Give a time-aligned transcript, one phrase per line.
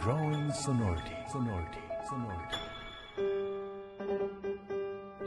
[0.00, 2.56] Growing sonority, sonority, sonority.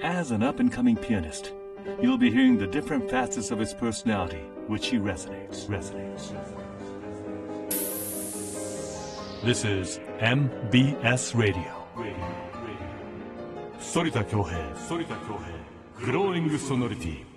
[0.03, 1.53] As an up and coming pianist,
[2.01, 6.33] you'll be hearing the different facets of his personality, which he resonates, resonates.
[9.43, 11.87] This is MBS Radio.
[11.95, 12.15] Radio,
[12.65, 12.87] radio.
[13.79, 17.30] 反田恭平、反田恭平、グローイングソノリティ。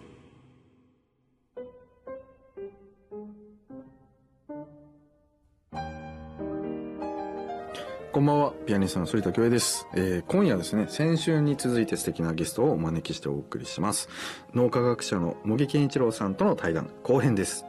[8.15, 9.89] こんばんは、ピアニストの反田恭平です。
[9.93, 14.07] えー今夜ですね、先週に続いて素敵なゲストをお招きしてお送りします。
[14.53, 17.65] 脳科学者の茂木健一郎さんとの対談、後編です。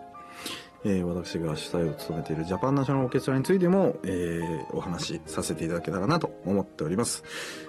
[0.84, 7.24] えー私が主催を務めているジャパンナショナルオーケストラについても、えーお話しさせていただけたらなと思っております。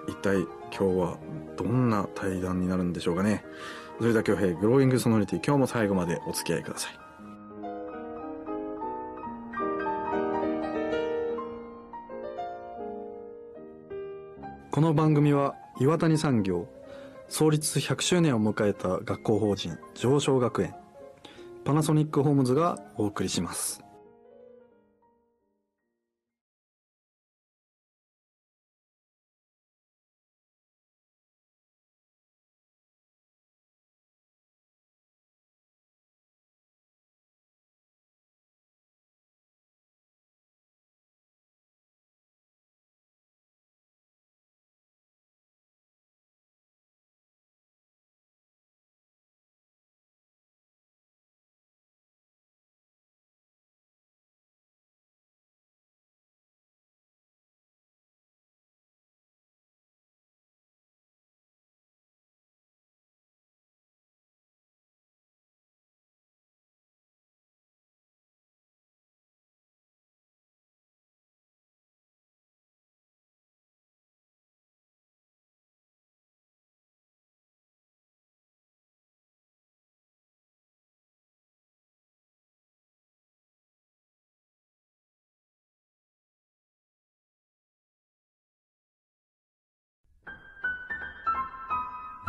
[0.07, 1.18] 一体今日は
[1.57, 3.44] どんな対談になるんでしょうかね。
[3.99, 7.07] 反田恭平、グローイングソノリティ、今日も最後までお付き合いください。
[14.78, 16.68] この番組は岩谷産業
[17.30, 20.76] 創立100周年を迎えた学校法人上昇学園
[21.66, 23.87] パナソニックホームズがお送りします。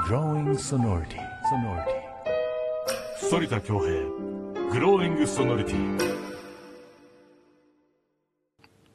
[0.08, 1.19] グローイングソノリティ、
[1.50, 3.30] ソノリティ。
[3.30, 3.92] 反田恭平、
[4.72, 5.98] グローイングソノリティ。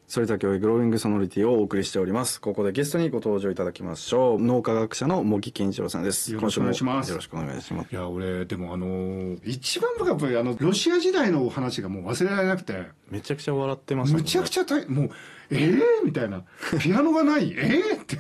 [0.10, 2.42] 反田教育グローイングソノリティをお送りしております。
[2.42, 4.42] ここでゲストにご登場いただきましょう。
[4.42, 6.34] 脳科学者の茂木健一郎さんです。
[6.34, 7.10] よろしくお願いします。
[7.12, 7.92] よろしくお願いします。
[7.92, 12.88] いや俺でもあのー一番僕はやっぱりあのロシア時代の話がもう忘れられなくて。
[13.12, 14.24] めちゃくちゃ笑ってましたもんね。
[14.24, 15.10] むちゃくちゃ大もう
[15.52, 16.44] ええー、みたいな。
[16.82, 17.52] ピアノがない？
[17.52, 18.18] ええー、って。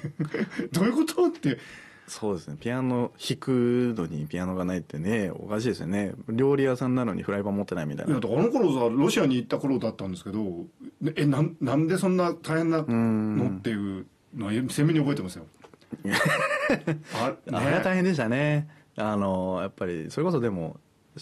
[0.71, 1.25] どういうこと？
[1.25, 1.57] って
[2.07, 2.57] そうですね。
[2.59, 6.13] ピアノ弾くのにピアノがないってねおかしいですよね。
[6.29, 8.11] 料理屋さんなのにフライパン持ってないみたいな。
[8.11, 10.39] いやだからあの頃さロシアに行った頃だったんですけど
[11.01, 13.57] ねえなんなんでそんな大変なの？
[13.57, 14.05] っていう
[14.35, 15.45] のは鮮明に覚えてますよ。
[17.15, 18.67] ああれは大変でしたね。
[18.95, 20.77] あのやっぱりそれこそでも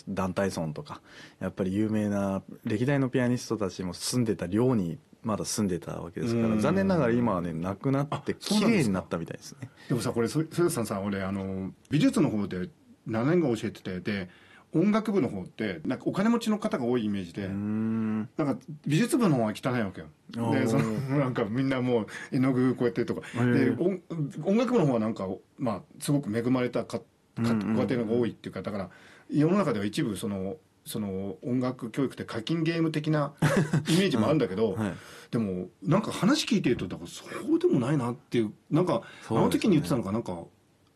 [0.08, 1.02] 団体村とか
[1.40, 6.60] やっぱり有名な歴代のピアニストたちも住んでた寮にまだ住んでたわけですからうん。
[6.60, 9.70] 残念ながら今はねなくなって綺麗になったみたいですね。
[9.88, 12.70] でもさこれそそれさんさ俺あの美術の方で
[13.08, 14.30] 7年間教えててで
[14.74, 20.08] 音楽部の方ってなんかお金持ちの方が多いイメージで、なんか美術部の方は汚いわけよ。
[20.54, 23.22] でそのなんかみんなもう絵の具こうやってとか。
[23.44, 24.00] で音
[24.46, 25.28] 音楽部の方はなんか
[25.58, 27.04] まあすごく恵まれたかか
[27.36, 28.90] 家庭が多いっていうかだから
[29.30, 30.56] 世の中では一部その
[30.86, 33.34] その音楽教育って課金ゲーム的な
[33.90, 34.94] イメージもあるんだけど、はい。
[35.32, 40.44] でもなんか話聞いてるとだからそうでもないなっていうなんか、あの時に言ってたのがなんか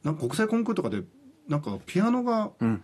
[0.03, 1.03] なんか国際コンクールとかで
[1.47, 2.83] なんかピアノがうん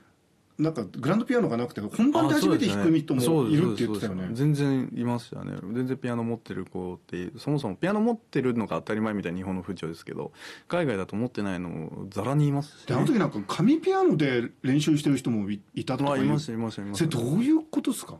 [0.61, 4.29] なんかグランドピアノがなくて本番で初めて弾く人もいるって言ってたよね。
[4.33, 5.57] 全然いましたよね。
[5.73, 10.31] 全然ピアノ持ってる子ってそもそもピアノ持ってるのが当たり前みたいな日本の風潮ですけど
[10.67, 16.21] 海外だと持ってないのもざらにいますし、であの時なんか紙ピアノで練習してる人もいいたとかいう。
[16.21, 18.17] あいましたいましたいましたそれどういうことですか？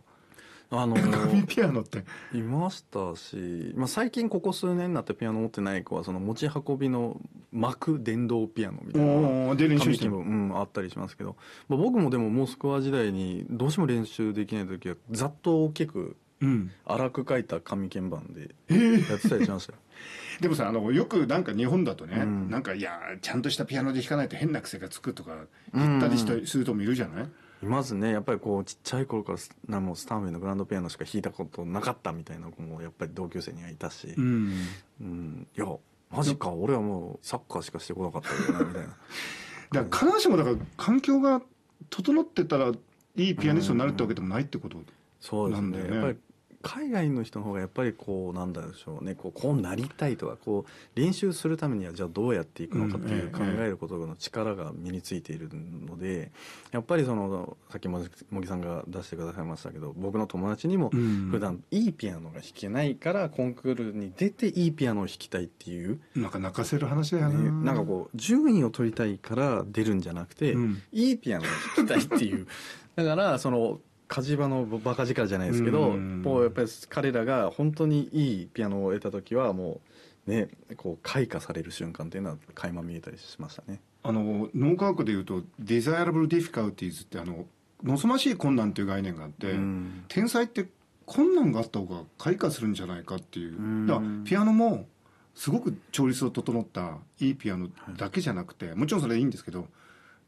[0.71, 2.03] あの紙ピアノって。
[2.33, 7.19] いましたし、まあ、最近ここ数年になってピアノ持ってない子はその持ち運びの
[7.51, 11.35] 巻く電動ピアノみたいなで練習してうん、あったりしますけど、
[11.67, 16.71] まあ、僕もでもモスクワ時代にどうしても練習できない時はざっと大きくうん。
[16.85, 19.09] 粗く書いた紙鍵盤でえー。
[19.09, 19.79] やってたりしましたよ。
[20.41, 22.49] でもさあのよくなんか日本だとね、うん。
[22.49, 27.29] なんかいやちゃんとしたピアノで弾かないと変な癖がつくとか言ったりしたりする人もいるじゃない、
[27.61, 34.53] いますねやっぱりこうちっちゃい頃からスなんもスタンウェイのグランドピアノしか弾いたことなかったみたいな子もやっぱり同級生にはいたし、うん。
[35.01, 35.47] うん。
[35.55, 35.67] いや
[36.09, 38.87] マジか俺はもうサッカーしかしてこなかったけどなみたいな。
[39.71, 41.41] だから必ずしもだから環境が
[41.89, 42.71] 整ってたら
[43.15, 44.77] いいピアニストになるってわけでもないってこと
[45.19, 45.69] そうですね。
[45.69, 45.95] なんだよね。
[45.95, 46.17] やっぱり
[46.61, 49.15] 海外の人の方がやっぱりこうなんだでしょうね。
[49.15, 56.31] こうこうなりたいとかこう練習するためにはじゃあどうやっていくのかっていううん考えることの力が身についているので
[56.71, 61.29] やっぱりそのさっきも茂木さんが出してくださいましたけど僕の友達にもうん。
[61.31, 67.49] 普段いいピアノが弾けないからコンクールに出ていいピアノを弾きたいっていう、なんか泣かせる話だよね。
[67.49, 70.81] ななんかこう順位を取りたいから出るんじゃなくて、うん。
[70.91, 72.47] いいピアノを弾きたいっていう。
[72.95, 73.79] だからその
[74.11, 76.21] 火事場のバカ力じゃないですけど、うん。
[76.21, 79.79] もうやっぱり彼らが本当にいいピアノを得た時はも
[80.27, 83.79] うねこう開花される瞬間っていうのは垣間見えたりしましたね。
[84.03, 87.45] あの脳科学でいうと「desirable difficulties」ってあの
[87.85, 90.03] 望ましい困難っていう概念があって、うん。
[90.09, 90.67] 天才って
[91.05, 93.57] 困難があった方が開花するんじゃないかっていう。
[93.57, 93.87] うん。
[93.87, 94.87] だからピアノも
[95.35, 99.67] すごく調律を整ったいいピアノだけじゃなくて、もちろんそれでいいんですけど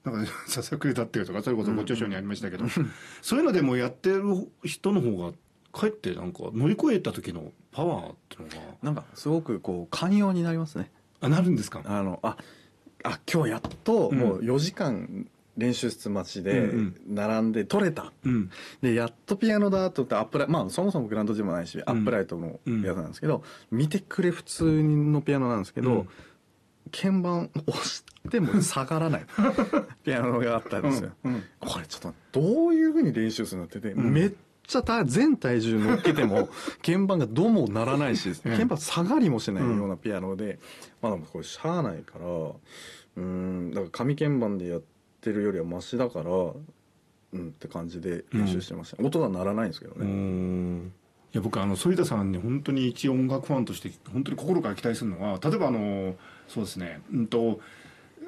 [0.04, 2.66] なんかささくれたっていうとかそれこそご著書にありましたけど、
[3.22, 4.24] そういうのでもやってる
[4.64, 5.32] 人の方が
[5.72, 8.56] かえってなんか乗り越えた時のパワーっていうのが。
[8.84, 10.92] なんかすごくこう寛容になりますね。
[11.22, 11.82] あなるんですか？
[11.86, 12.36] あのあ
[13.04, 14.20] あ今日やっとうん。
[14.20, 18.52] もう4時間練習室待ちでうん並んで取れた、うん。
[18.82, 23.42] でやっとピアノだと思ってアップライトまあそもそもグランドジムもないし、アップライトのやつなんですけど、
[23.72, 26.10] 見てくれ普通のピアノなんですけど、うん
[26.92, 29.26] 鍵盤押しても下がらない。
[30.04, 31.44] ピアノがあったんですよ、うんうん。
[31.60, 34.14] これちょっとどういうふうに練習するのってて、ん。
[34.14, 34.34] めっ
[34.66, 36.50] ちゃ大全体重乗っけても
[36.86, 40.60] 鍵盤がどうもならないし鍵盤下がりもしないようなピアノで、
[41.02, 42.26] まあでもこれしゃあないから
[43.18, 44.82] うんだから紙鍵盤でやっ
[45.22, 50.94] てるよりはマシだからうんって感じで練習してました、音が鳴らないんですけどうね、ん
[51.34, 56.16] いや僕あの反田さんに本当に一音楽ファンとして本当に心から期待するのは例えばあの
[56.48, 57.60] そうですねうんと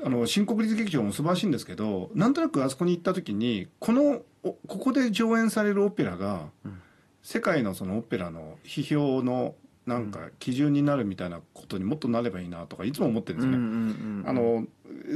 [0.03, 6.81] あの新国立劇場も素晴らしいんですけどなんとなくあそこに行った時にこのおここで上演されるオペラが、うん
[7.25, 9.55] 世界のそのオペラの批評の
[9.87, 14.29] なんか基準になるみたいなことにもっとなればいいなとかいつも思ってるんですよね。
[14.29, 14.67] あの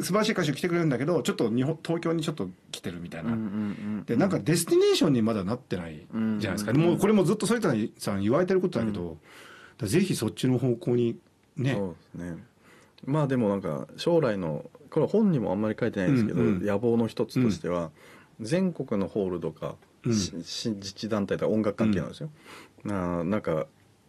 [0.02, 2.50] 素晴らしい歌手来てくれるんだけどちょっと日本東京にちょっと
[2.80, 3.38] 来てるみたいな、
[4.06, 6.78] でなんかデスティネーションにまだなってないじゃないですか、うん。
[6.78, 9.18] もうこれもずっと反田さん言われてることだけど、
[9.82, 11.20] ぜひそっちの方向に
[11.58, 11.74] ね。
[11.74, 12.44] そうですね。
[13.06, 16.66] まあでもなんか将来のこれ本にもあんまり書いてないんですけど、うんうん。
[16.66, 17.92] 野望の一つとしては、
[18.40, 19.76] 全国のホールとか、
[20.06, 20.12] うん。
[20.12, 22.30] 自治団体とか音楽関係なんですよ、
[22.86, 23.68] ななんか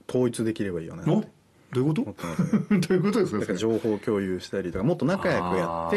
[0.08, 1.24] 統一できればいいよねお？
[1.72, 2.14] どういうこと？
[2.88, 3.54] どういうことですか？
[3.54, 5.90] 情報共有したりとかもっと仲良くやっ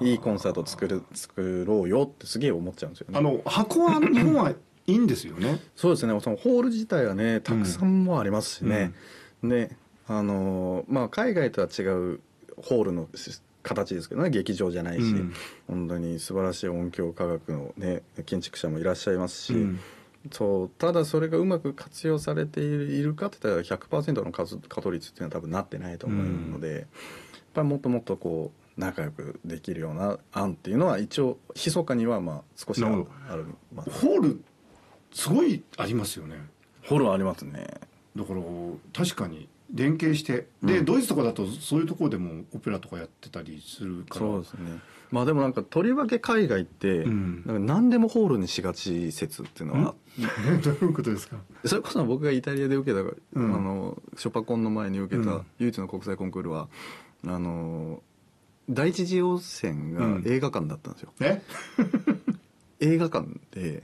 [0.00, 3.18] ていいコンサート作る作ろうよってすげえ思っちゃうんですよね。
[3.18, 4.56] あの箱は日本はい
[4.86, 5.60] いんですよね。
[5.76, 6.18] そうですね。
[6.20, 8.92] そのホール自体はねたくさんもありますしね、
[9.42, 9.76] で
[10.06, 12.20] あのーまあ海外とは違う
[12.56, 14.30] ホールのし形ですけどね。
[14.30, 15.32] 劇場じゃないし、うん。
[15.66, 19.80] 本当に素晴らしい音響科学のね建築者もいらっしゃいますし、うん
[20.30, 26.84] そうただそれがうまく活用されているかって言ったら100%の稼働率っていうのは多分なってないと思うので、やっ
[27.54, 34.44] ぱりもっともっとこう仲良くできるような案っていうのは一応密かにはまあ少しはなるほある、まあ、ホール
[35.12, 36.36] すごいありますよね。
[36.86, 37.66] ホールはありますね。
[38.16, 38.40] だから
[38.92, 40.84] 確かに連携してで、うん。
[40.84, 44.20] ドイツとかだとそういうところでもオペラとかやってたりするから。
[44.20, 44.78] そうですね。
[45.10, 47.42] まあでもなんかとりわけ海外って、うん。
[47.46, 49.94] なんか何でもホールにしがち説っていうのは、
[50.62, 51.36] どういうことですか？
[51.64, 53.54] それこそ僕がイタリアで受けた、うん。
[53.54, 55.46] あのショパコンの前に受けたうん。
[55.58, 56.68] 唯一の国際コンクールは
[57.26, 58.02] あの
[58.70, 61.42] 第一次予選が映画館だったんですよ、え？
[62.80, 63.82] 映画館で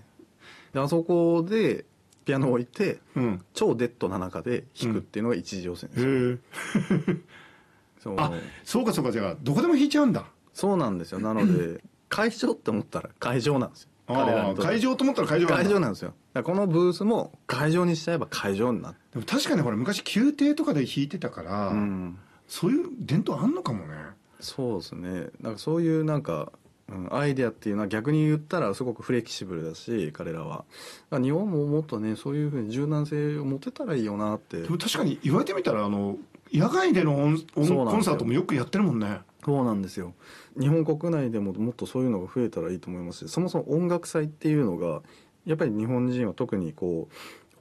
[0.73, 1.85] であそこで
[2.25, 3.45] ピアノを置いてうん。
[3.55, 6.39] 超デッドな中で弾くっていうのが一次予選ですよ、へえ。
[8.03, 8.17] そう。
[8.19, 8.33] あ
[8.65, 10.25] そうかそうかじゃあどこでも弾いちゃうんだ。
[10.53, 11.19] そうなんですよ。
[11.19, 13.89] なので 会場って思ったら会場なんですよ。
[14.59, 15.65] 会場と思ったら会場なんだ。
[15.65, 16.15] 会場なんですよ。
[16.43, 22.19] このブースも会場にしちゃえば会場になってでも確かにほら昔宮廷とかで弾いてたから、うん。
[22.47, 23.95] そういう伝統あんのかもね。
[24.41, 25.29] そうですね。
[25.41, 26.53] なんかそういうなんか、
[26.89, 30.65] うん、アイデアっていうのは逆に言ったらすごくフレキシブルだし彼らは。
[31.11, 34.63] 日本ももっとねそういうふうに柔軟性を持てたらいいよなって。
[34.63, 36.19] でも確かに言われてみたらあの
[36.53, 39.21] 野外でのコンサートもよくやってるもんね。
[39.45, 40.15] そうなんですよ。
[40.59, 45.03] 日本国内でももっとそういうのが増えたらいいと思いますしそもそも音楽祭っていうのが
[45.45, 47.09] やっぱり日本人は特にこ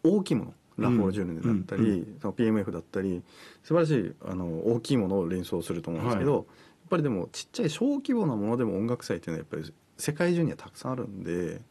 [0.04, 3.22] う大きいものラフォールジュネだったり、うんその PMF だったり
[3.64, 6.46] 素晴らしいあの大きいものを連想すると思うんですけど、はやっ
[6.94, 11.62] ぱりでもちっちゃい小規模なものでも音楽祭っていうのはやっぱり世界中にはたくさんあるんで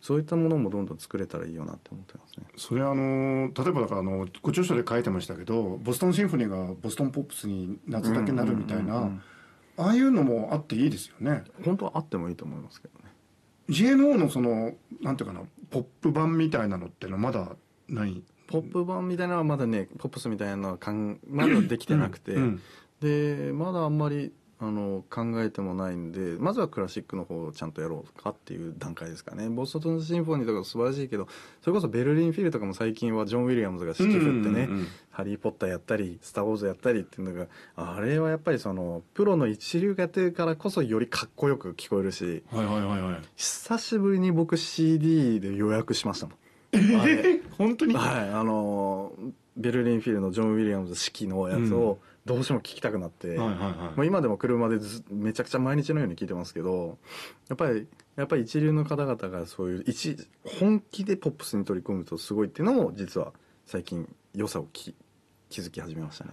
[0.00, 2.46] そういったものもどんどん作れたらいいよなって思ってますね。
[2.56, 9.22] それはあの例えばだからあのご著書で書いてましたけどボストンシンフォニーがボストンポップスに夏だけなるみたいうんうんうんうなん。
[9.76, 11.44] ああいうのもあっていいですよね。
[11.64, 13.10] 本当はあってもいいと思いますけどね。
[13.68, 17.56] GNO のそのなんていうかなポップ版みたいなのってのはまだ
[17.88, 18.10] ない？
[18.10, 22.60] んポップ版みたいなのはまだねポップスみたいなのはかんまだできてなくて、うん。
[23.00, 29.48] でまだあんまりあの考えてもないんでまずはクラシックの方をちゃんとやろうかっていう段階ですかね。
[29.48, 31.28] ボストンシンフォニーとか素晴らしいけど
[31.62, 43.22] それこそベルリンフィルとかも最近はジョン・ウィリアムズが指揮振ってね、うんうんうんハリー・ポッターやったり、スター・ウォーズやったりっていうのが、あれはやっぱりその、プロの一流がやってるからこそよりかっこよく聞こえるし、はいはいはいはい。
[43.34, 46.36] 久しぶりに僕 CD で予約しましたもん。
[47.00, 47.94] あれ本当に？
[47.94, 53.38] はい、あのーベルリンフィルのジョン・ウィリアムズ指揮のやつをどうしても聞きたくなって、
[53.96, 56.98] もう今でも車でずめちゃくちゃ毎日のように聞いてますけど
[57.48, 57.86] やっぱり
[58.16, 60.16] やっぱり一流の方々がそういう一
[60.60, 63.32] 本気でポップスに取り組むとすごいっていうのも実は
[63.66, 64.94] 最近良さをき
[65.48, 66.30] 気づき始めましたね